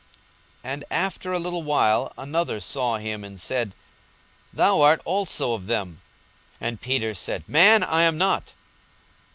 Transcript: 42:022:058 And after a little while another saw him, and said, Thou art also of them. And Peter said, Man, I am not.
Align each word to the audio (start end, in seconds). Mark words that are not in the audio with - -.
42:022:058 0.63 0.73
And 0.73 0.83
after 0.89 1.31
a 1.31 1.37
little 1.37 1.61
while 1.61 2.11
another 2.17 2.59
saw 2.59 2.97
him, 2.97 3.23
and 3.23 3.39
said, 3.39 3.75
Thou 4.51 4.81
art 4.81 4.99
also 5.05 5.53
of 5.53 5.67
them. 5.67 6.01
And 6.59 6.81
Peter 6.81 7.13
said, 7.13 7.47
Man, 7.47 7.83
I 7.83 8.01
am 8.01 8.17
not. 8.17 8.55